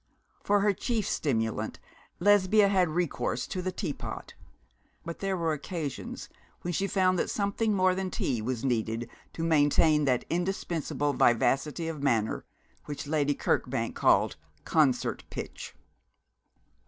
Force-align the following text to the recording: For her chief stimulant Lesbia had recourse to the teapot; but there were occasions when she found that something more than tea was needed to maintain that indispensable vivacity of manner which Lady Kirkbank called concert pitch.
For 0.43 0.61
her 0.61 0.73
chief 0.73 1.07
stimulant 1.07 1.79
Lesbia 2.19 2.69
had 2.69 2.89
recourse 2.89 3.45
to 3.45 3.61
the 3.61 3.71
teapot; 3.71 4.33
but 5.05 5.19
there 5.19 5.37
were 5.37 5.53
occasions 5.53 6.27
when 6.63 6.73
she 6.73 6.87
found 6.87 7.19
that 7.19 7.29
something 7.29 7.75
more 7.75 7.93
than 7.93 8.09
tea 8.09 8.41
was 8.41 8.65
needed 8.65 9.07
to 9.33 9.43
maintain 9.43 10.05
that 10.05 10.25
indispensable 10.27 11.13
vivacity 11.13 11.87
of 11.87 12.01
manner 12.01 12.45
which 12.85 13.05
Lady 13.05 13.35
Kirkbank 13.35 13.93
called 13.93 14.37
concert 14.65 15.23
pitch. 15.29 15.75